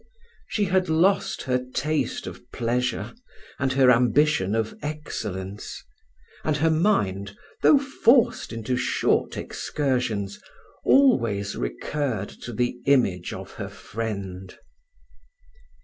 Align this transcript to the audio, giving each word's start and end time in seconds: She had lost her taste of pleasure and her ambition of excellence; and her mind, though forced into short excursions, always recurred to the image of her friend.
She 0.47 0.65
had 0.65 0.89
lost 0.89 1.43
her 1.43 1.63
taste 1.63 2.25
of 2.25 2.51
pleasure 2.51 3.13
and 3.59 3.73
her 3.73 3.91
ambition 3.91 4.55
of 4.55 4.73
excellence; 4.81 5.83
and 6.43 6.57
her 6.57 6.71
mind, 6.71 7.37
though 7.61 7.77
forced 7.77 8.51
into 8.51 8.75
short 8.77 9.37
excursions, 9.37 10.41
always 10.83 11.55
recurred 11.55 12.29
to 12.41 12.51
the 12.51 12.81
image 12.87 13.31
of 13.31 13.51
her 13.51 13.69
friend. 13.69 14.57